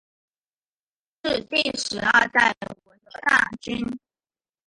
[1.23, 2.55] 是第十二代
[2.85, 3.87] 闻得大君。